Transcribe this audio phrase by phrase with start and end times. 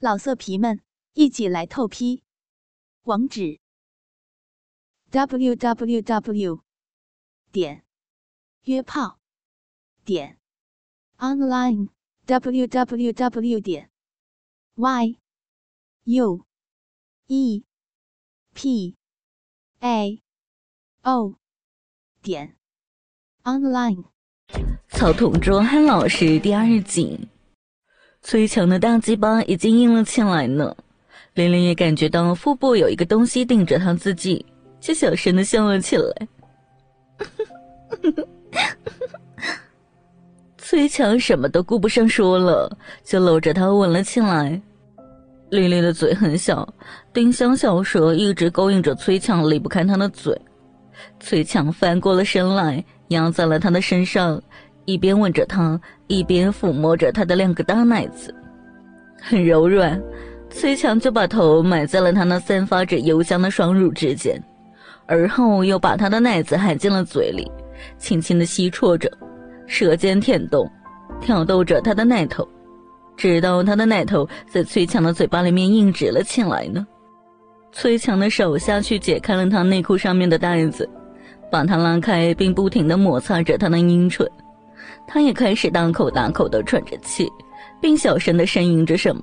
[0.00, 0.80] 老色皮们，
[1.14, 2.22] 一起来透批！
[3.02, 3.58] 网址
[5.10, 6.62] ：w w w
[7.50, 7.84] 点
[8.62, 9.18] 约炮
[10.04, 10.38] 点
[11.16, 11.88] online
[12.26, 13.90] w w w 点
[14.76, 15.18] y
[16.04, 16.46] u
[17.26, 17.64] e
[18.54, 18.96] p
[19.80, 20.22] a
[21.02, 21.34] o
[22.22, 22.56] 点
[23.42, 24.04] online。
[24.90, 27.28] 曹同桌汉老师第二集。
[28.28, 30.76] 崔强的大鸡巴已经硬了起来呢，
[31.32, 34.44] 玲玲也感觉到腹部有一个东西顶着她自己，
[34.78, 36.28] 就小声的笑了起来。
[40.58, 42.70] 崔强什么都顾不上说了，
[43.02, 44.60] 就搂着她吻了起来。
[45.48, 46.70] 玲玲的嘴很小，
[47.14, 50.38] 丁香小舌一直勾引着崔强，离不开她的嘴。
[51.18, 54.42] 崔强翻过了身来，压在了她的身上。
[54.88, 58.34] 一边吻着她，一边抚摸着她的两个大奶子，
[59.20, 60.02] 很柔软。
[60.48, 64.42] 崔强就把头埋在了他那散发着幽香的双乳之间，
[65.04, 67.46] 而后又把她的奶子含进了嘴里，
[67.98, 69.12] 轻轻的吸啜着，
[69.66, 70.66] 舌尖舔动，
[71.20, 72.48] 挑逗着她的奶头，
[73.14, 76.86] 直到她的奶头在崔强的嘴巴里面硬直了起来呢。
[77.72, 80.88] 崔强的手下去解开了她内裤上面的带子，
[81.52, 84.26] 把她拉开，并不停的摩擦着她的阴唇。
[85.08, 87.26] 他也开始大口大口的喘着气，
[87.80, 89.22] 并小声的呻吟着什么。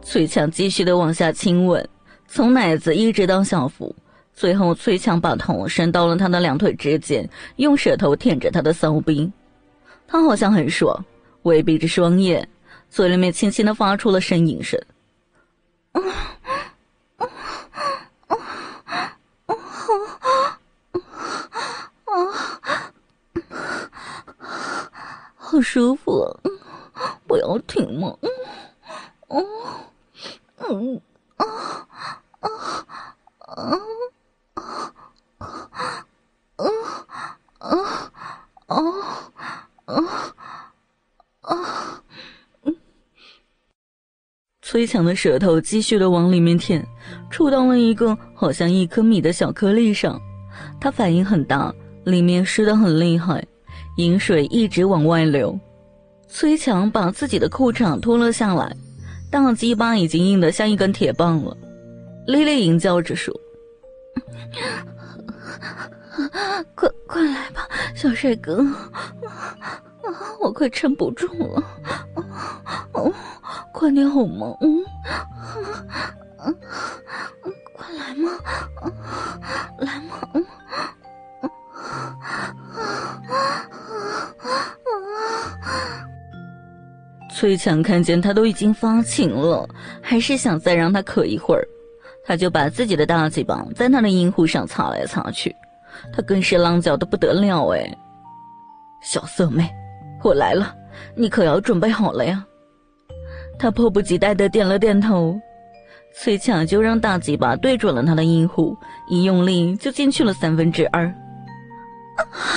[0.00, 1.86] 崔强继续的往下亲吻，
[2.26, 3.94] 从奶子一直到小腹，
[4.32, 9.30] 最后崔强把头伸到了他的两腿之间，用舌头舔着他的骚逼。
[10.06, 11.04] 他好像很爽，
[11.42, 12.48] 微闭着双眼，
[12.88, 14.80] 嘴里面轻轻的发出了呻吟声。
[25.50, 26.38] 好舒服，
[27.26, 28.14] 不要停嘛！
[29.28, 29.42] 嗯，
[30.58, 31.00] 嗯，
[31.36, 31.46] 啊，
[32.40, 32.50] 啊，
[33.38, 33.78] 啊，
[37.56, 37.72] 啊，
[38.66, 38.76] 啊，
[39.86, 39.94] 啊，
[41.40, 42.02] 啊，
[44.60, 46.86] 崔强的舌头继续的往里面舔，
[47.30, 50.20] 触到了一个好像一颗米的小颗粒上，
[50.78, 51.74] 他反应很大，
[52.04, 53.42] 里面湿的很厉害。
[53.98, 55.58] 饮水一直往外流，
[56.28, 58.72] 崔强把自己的裤衩脱了下来，
[59.28, 61.56] 大鸡巴已经硬得像一根铁棒了。
[62.28, 63.34] 丽丽吟叫着说
[66.76, 68.64] ：“快快来吧，小帅哥，
[70.40, 71.60] 我快撑不住了，
[73.72, 74.56] 快点好吗？
[74.60, 74.84] 嗯，
[77.74, 78.30] 快来嘛，
[79.78, 80.20] 来嘛。”
[87.38, 89.64] 崔强看见他都已经发情了，
[90.02, 91.64] 还是想再让他渴一会儿，
[92.24, 95.54] 他就把自己的大嘴巴在他的阴户上擦来擦去，
[96.12, 97.96] 他更是浪叫的不得了哎！
[99.04, 99.70] 小色妹，
[100.24, 100.74] 我来了，
[101.14, 102.44] 你可要准备好了呀！
[103.56, 105.38] 他迫不及待的点了点头，
[106.16, 108.76] 崔强就让大嘴巴对准了他的阴户，
[109.08, 111.14] 一用力就进去了三分之二。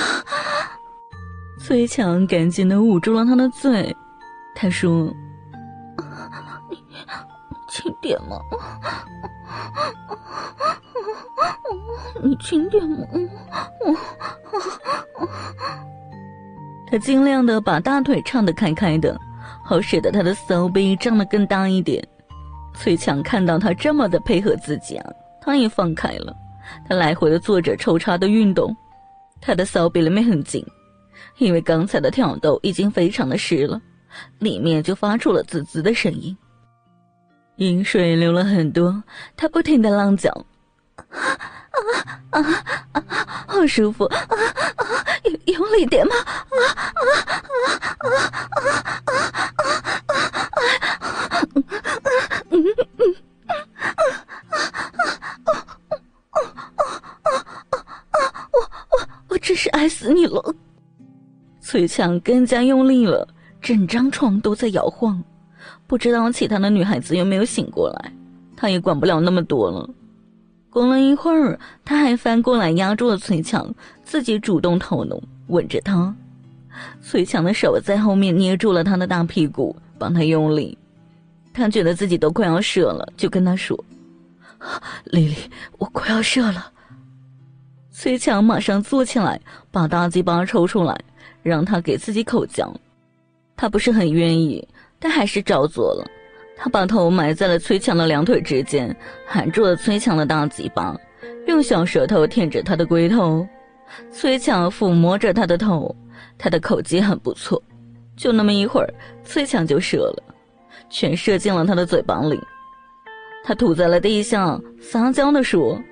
[1.64, 3.96] 崔强赶紧的捂住了他的嘴。
[4.54, 5.12] 他说
[6.70, 6.76] ：“你
[7.68, 8.38] 轻点嘛，
[12.22, 13.06] 你轻点嘛。”
[16.86, 19.18] 他尽量的把大腿唱得开开的，
[19.64, 22.06] 好使得他的骚逼胀得更大一点。
[22.74, 25.10] 崔强看到他这么的配合自己啊，
[25.40, 26.36] 他也放开了。
[26.88, 28.76] 他来回的做着抽插的运动，
[29.40, 30.64] 他的骚逼里面很紧，
[31.38, 33.80] 因为刚才的挑逗已经非常的湿了。
[34.38, 36.36] 里面就发出了滋滋的声音，
[37.56, 39.02] 饮水流了很多，
[39.36, 40.30] 他不停的浪叫，
[41.10, 41.38] 啊
[42.30, 42.40] 啊啊
[42.92, 43.04] 啊，
[43.46, 44.84] 好舒服，啊啊，
[45.24, 46.14] 有用力点吗？
[46.16, 47.10] 啊啊啊
[47.98, 48.10] 啊啊
[48.44, 49.52] 啊啊
[50.06, 50.26] 啊！
[52.50, 52.66] 嗯嗯
[52.98, 53.02] 嗯，
[53.46, 54.02] 啊啊
[54.52, 54.62] 啊
[55.42, 55.50] 啊
[56.30, 56.42] 啊
[57.20, 57.78] 啊
[58.10, 58.16] 啊！
[58.52, 58.56] 我
[58.90, 58.94] 我
[59.28, 60.54] 我真是爱死你了！
[61.60, 63.26] 崔强更加用力了。
[63.62, 65.22] 整张床都在摇晃，
[65.86, 68.12] 不知道其他的女孩子有没有醒过来。
[68.56, 69.88] 他也管不了那么多了。
[70.68, 73.72] 过了一会儿，他还翻过来压住了崔强，
[74.02, 76.14] 自己主动投弄，吻着他。
[77.00, 80.76] 崔强的手在后面捏住了他的大屁股，帮他用力。
[81.52, 83.78] 他觉得自己都快要射了，就跟他说
[85.04, 85.36] ：“丽丽，
[85.78, 86.72] 我快要射了。”
[87.92, 90.98] 崔强马上坐起来，把大鸡巴抽出来，
[91.42, 92.74] 让他给自己口交。
[93.56, 94.66] 他不是很愿意，
[94.98, 96.04] 但还是照做了。
[96.56, 98.94] 他把头埋在了崔强的两腿之间，
[99.26, 100.96] 含住了崔强的大鸡巴，
[101.46, 103.46] 用小舌头舔着他的龟头。
[104.10, 105.94] 崔强抚摸着他的头，
[106.38, 107.62] 他的口技很不错，
[108.16, 108.94] 就那么一会儿，
[109.24, 110.22] 崔强就射了，
[110.88, 112.40] 全射进了他的嘴巴里。
[113.44, 115.82] 他吐在了地上，撒娇地说：“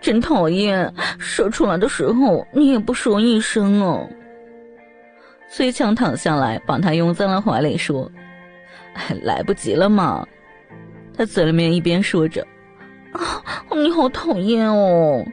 [0.00, 4.06] 真讨厌，射出来的时候你也不说一声哦。”
[5.52, 8.10] 崔强躺下来，把他拥在了怀里，说
[9.22, 10.24] ：“来不及了嘛。”
[11.12, 12.46] 他嘴里面一边说着
[13.12, 13.42] ：“啊，
[13.74, 15.24] 你好讨厌哦。”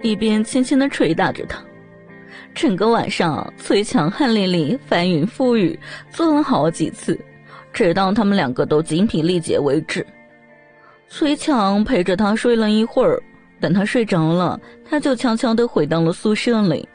[0.00, 1.62] 一边轻轻的捶打着他，
[2.54, 5.78] 整个晚上，崔强汗淋淋，翻云覆雨，
[6.10, 7.18] 做了好几次，
[7.74, 10.04] 直到他们两个都精疲力竭为止。
[11.08, 13.22] 崔强陪着他睡了一会儿，
[13.60, 14.58] 等他睡着了，
[14.88, 16.88] 他就悄悄的回到了宿舍里。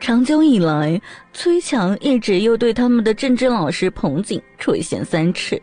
[0.00, 1.00] 长久以来，
[1.32, 5.60] 崔强一直又对他们的政治老师彭景垂涎三尺，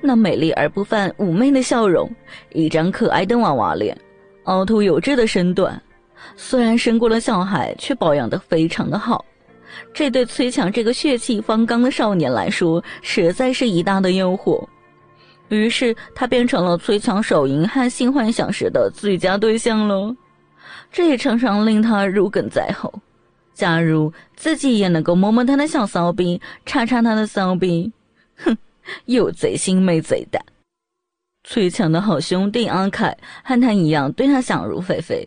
[0.00, 2.10] 那美丽而不犯妩媚的笑容，
[2.52, 3.96] 一张可爱的娃娃脸。
[4.44, 5.80] 凹凸有致的身段，
[6.36, 9.24] 虽然生过了小孩，却保养得非常的好。
[9.92, 14.64] 这对崔强这个血气方刚的少年来说，实在是一大的诱惑。
[15.48, 20.14] 于是他变成了崔强手淫和性幻想时的最佳对象了。
[20.92, 22.92] 这也常常令他如鲠在喉。
[23.54, 27.92] 假如自己也能够摸摸他的小骚逼，插插他的骚逼，
[28.36, 28.56] 哼，
[29.06, 30.44] 有贼心没贼胆。
[31.44, 35.26] 崔强的好兄弟阿凯和他一样，对他想入非非。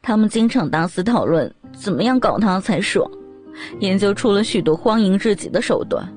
[0.00, 3.08] 他们经常大肆讨论怎么样搞他才爽，
[3.80, 6.08] 研究出了许多荒淫至极的手段，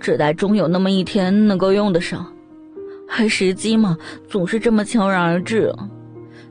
[0.00, 2.26] 只待终有那么一天能够用得上。
[3.16, 3.96] 而时机嘛，
[4.28, 5.72] 总是这么悄然而至。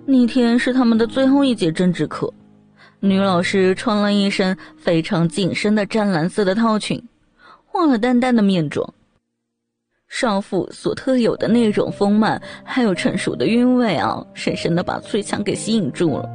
[0.06, 2.34] 那天是他们的最后一节政治课，
[3.02, 7.02] 女老师穿了一身非常紧身的湛蓝色的套裙，
[7.66, 8.94] 化了淡淡的面妆。
[10.10, 16.30] 少妇所特有的那种丰满，还有成熟的韵味啊，深深的把崔强给吸引住了。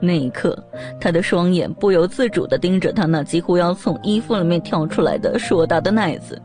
[0.00, 0.56] 那一刻，
[0.98, 6.40] 他的双眼不由自主的盯着他那几乎要从衣服里面跳出来的硕大的奶子，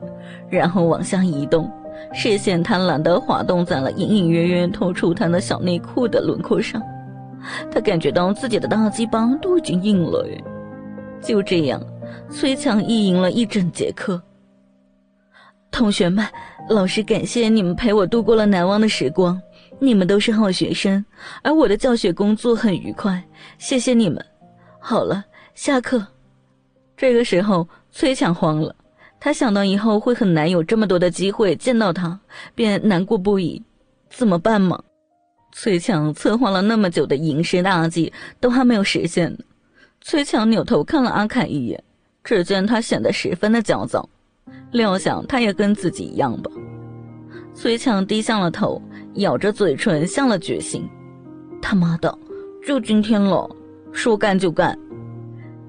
[0.50, 1.72] 然后往下移动，
[2.14, 6.82] 视线贪婪的滑动在了隐隐约约透出他的小内裤的轮廓上。
[7.72, 10.28] 他感觉到自己的大鸡巴都已经硬了。
[11.22, 11.82] 就这样，
[12.30, 14.22] 崔强意淫了一整节课。
[15.72, 16.26] 同学们。
[16.70, 19.38] 老师，感谢你们陪我度过了难忘的时光，
[19.80, 21.04] 你们都是好学生，
[21.42, 23.22] 而我的教学工作很愉快，
[23.58, 24.26] 谢谢你们。
[24.80, 25.26] 好了，
[25.56, 26.08] 下课。
[26.96, 28.74] 这个时候，崔强慌了，
[29.20, 32.18] 他想到以后会很难有这么多的机会见到他，
[32.56, 33.62] 便难过不已。
[34.10, 34.82] 怎么办嘛？
[35.56, 39.38] 崔强策划了那么久的吟诗大计，都还没有实现。
[40.02, 41.82] 崔强扭头看了阿凯一眼，
[42.24, 44.10] 只见他显得十分的焦躁。
[44.72, 46.52] 料想他也跟自己一样吧。
[47.54, 48.82] 崔强低下了头，
[49.16, 50.90] 咬着嘴唇，下了决心。
[51.62, 52.18] 他妈的，
[52.66, 53.48] 就今天了，
[53.92, 54.78] 说干就干。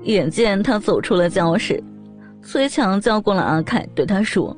[0.04, 1.80] 眼见他走出了教室，
[2.42, 4.56] 崔强叫过了阿凯，对他说：“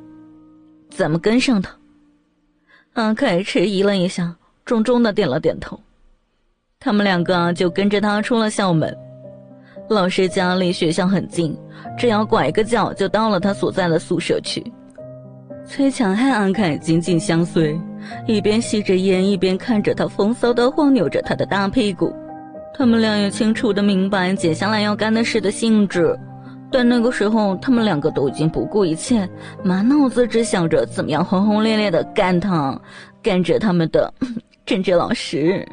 [0.88, 1.76] 咱们跟上他。”
[2.94, 5.80] 阿凯迟疑了一下，重重的点了点头。
[6.78, 8.94] 他们两个就跟着他出了校门。
[9.88, 11.56] 老师家离学校很近。
[11.96, 14.64] 只要拐个角就到了他所在的宿舍去。
[15.66, 17.78] 崔强和安凯紧紧相随，
[18.26, 22.14] 一边吸着烟，一边看着他风骚的晃扭着他的大屁股。
[22.74, 26.18] 他们俩也清楚的明白接下来要干的事的性质，
[26.70, 29.28] 但那个时候他们两个都已经不顾一切，
[29.64, 32.78] 满脑子只想着怎么样轰轰烈烈的干他，
[33.22, 34.12] 干着他们的
[34.66, 35.66] 政治老师。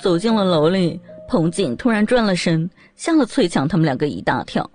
[0.00, 4.68] 走进了楼里，彭景突然转了身，吓了崔强他们两个一大跳。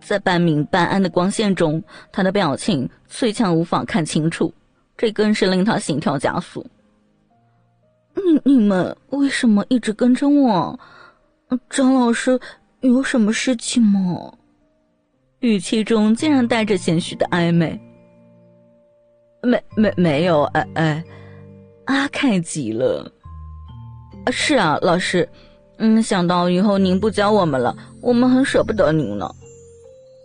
[0.00, 1.82] 在半明半暗的光线中，
[2.12, 4.52] 他的表情崔强无法看清楚，
[4.96, 6.64] 这更是令他心跳加速。
[8.14, 10.78] 你你们为什么一直跟着我？
[11.68, 12.38] 张老师
[12.80, 14.32] 有什么事情吗？
[15.40, 17.78] 语气中竟然带着些许的暧昧。
[19.42, 21.04] 没没没有，哎哎，
[21.86, 23.10] 阿凯急了。
[24.30, 25.28] 是啊，老师，
[25.78, 29.28] 嗯，想到以后您不教我们了，我们很舍不得您呢。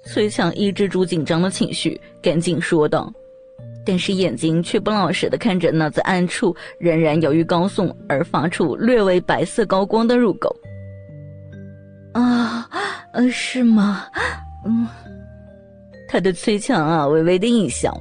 [0.06, 3.13] 崔强抑制住紧张的情绪，赶紧说道，
[3.86, 10.56] 但是眼睛却不老实的看着那在暗处仍然由于高耸而发出略微白色高光的入口。
[12.13, 12.68] 啊，
[13.13, 14.06] 呃，是吗？
[14.65, 14.88] 嗯，
[16.10, 17.96] 他的崔强啊，微微的一笑。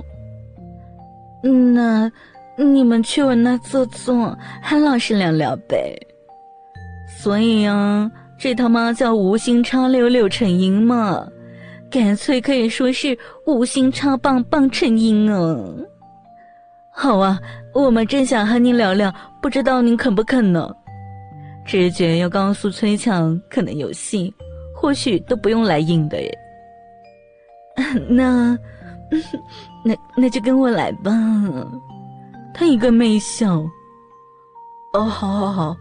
[1.43, 2.11] 那
[2.63, 5.99] 你们去我那坐坐，和老师聊聊呗。
[7.19, 11.27] 所以啊，这他妈叫无心插柳柳成荫嘛。
[11.91, 15.59] 干脆可以说是无心插棒棒成荫啊！
[16.93, 17.37] 好啊，
[17.75, 19.13] 我们正想和您聊聊，
[19.43, 20.71] 不知道您肯不肯呢？
[21.67, 24.33] 直觉要告诉崔强，可能有戏，
[24.75, 26.39] 或许都不用来硬的耶。
[28.09, 28.57] 那，
[29.85, 31.11] 那那就跟我来吧。
[32.53, 33.57] 他一个媚笑。
[34.93, 35.77] 哦，好好好。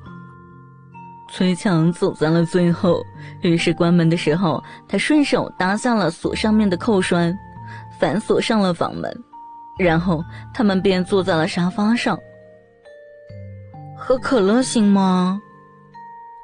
[1.31, 3.03] 崔强走在了最后，
[3.41, 7.37] 于是关门的时候，他顺手搭下了锁上面的扣栓，
[7.99, 9.11] 反锁上了房门，
[9.77, 10.23] 然后
[10.53, 12.17] 他们便坐在了沙发上。
[13.95, 15.39] 喝可乐行吗？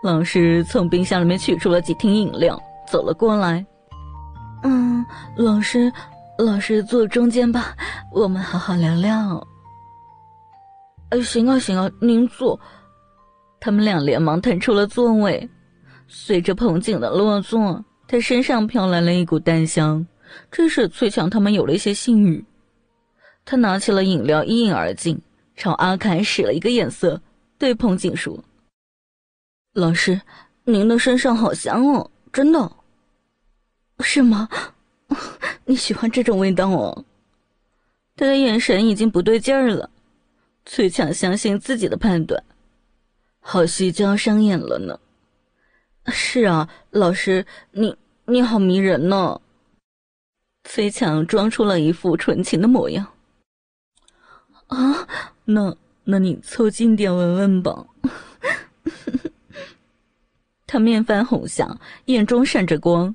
[0.03, 3.65] 老师从冰箱里面取出了几瓶饮料，走了过来。
[4.62, 5.03] 嗯，
[5.36, 5.91] 老师，
[6.38, 7.75] 老师坐中间吧，
[8.12, 9.48] 我们好好聊聊。
[11.10, 12.60] 哎，行啊，行啊，您坐。
[13.60, 15.48] 他们俩连忙腾出了座位，
[16.08, 20.06] 随着彭景的落座，他身上飘来了一股淡香，
[20.52, 22.44] 这使崔强他们有了一些性欲。
[23.44, 25.20] 他拿起了饮料，一饮而尽，
[25.56, 27.22] 朝阿凯使了一个眼色，
[27.58, 28.44] 对彭景说
[29.74, 30.20] ：“老师，
[30.64, 32.72] 您的身上好香哦，真的，
[34.00, 34.50] 是吗？
[35.66, 37.06] 你喜欢这种味道哦？”
[38.18, 39.90] 他的眼神已经不对劲儿了。
[40.66, 42.44] 崔强相信自己的判断。
[43.40, 45.00] 好戏就要上演了呢。
[46.08, 47.96] 是啊，老师，你
[48.26, 49.40] 你好迷人呢。
[50.64, 53.06] 崔强装出了一副纯情的模样。
[54.68, 55.08] 啊，
[55.46, 57.86] 那那你凑近点闻闻吧。
[60.66, 63.14] 他面泛红霞，眼中闪着光。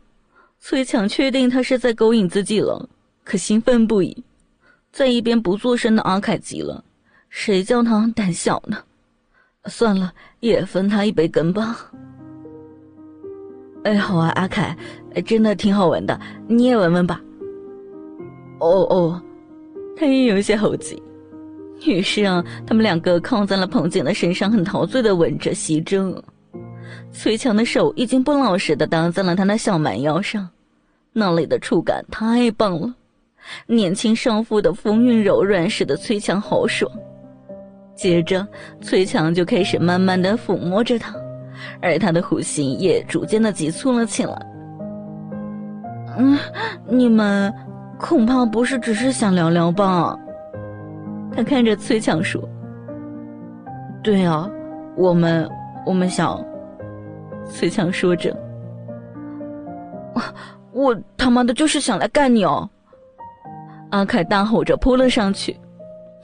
[0.60, 2.88] 崔强确定他是在勾引自己了，
[3.24, 4.24] 可兴奋不已。
[4.92, 6.84] 在一边不作声的阿凯急了，
[7.30, 8.76] 谁叫他胆小呢？
[9.66, 11.90] 算了，也分他一杯羹吧。
[13.84, 14.76] 哎，好啊，阿凯，
[15.24, 17.20] 真的挺好闻的，你也闻闻吧。
[18.58, 19.22] 哦哦，
[19.96, 21.02] 他也有些猴急。
[21.86, 26.22] 于是啊，他们两个靠在了彭景的身上，很陶醉的闻着吸着。
[27.12, 30.46] 崔强的手已经不老实的搭在了他那小蛮腰上，
[31.12, 32.94] 那里的触感太棒了，
[33.66, 36.90] 年轻少妇的风韵柔软，使得崔强好爽。
[38.00, 38.46] 接着，
[38.80, 41.14] 崔强就开始慢慢的抚摸着他，
[41.82, 44.46] 而他的呼吸也逐渐的急促了起来。
[46.16, 46.38] 嗯，
[46.88, 47.52] 你们
[47.98, 50.18] 恐怕不是只是想聊聊吧？
[51.36, 52.42] 他看着崔强说
[54.02, 54.50] ：“对啊，
[54.96, 55.46] 我们
[55.84, 56.42] 我们想。”
[57.52, 58.34] 崔强说着
[60.72, 62.66] ：“我他妈的就是想来干你哦！”
[63.92, 65.54] 阿凯大吼着扑了上去。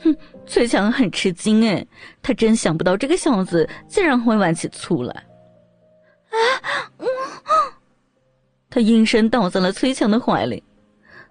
[0.02, 1.86] 哼，崔强很吃惊哎，
[2.22, 5.12] 他真想不到这个小子竟然会玩起醋来。
[6.30, 6.36] 啊！
[8.68, 10.62] 他应声倒在了崔强的怀里，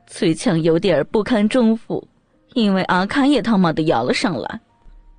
[0.07, 2.07] 崔强有点不堪重负，
[2.53, 4.59] 因为阿卡也他妈的压了上来。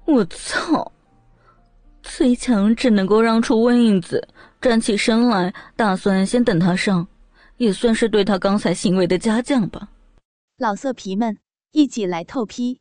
[0.07, 0.91] 我操！
[2.03, 4.27] 崔强只能够让出位子，
[4.61, 7.07] 站起身来，打算先等他上，
[7.59, 9.89] 也算是对他刚才行为的嘉奖吧。
[10.59, 11.37] 老色皮们，
[11.73, 12.81] 一起来透批！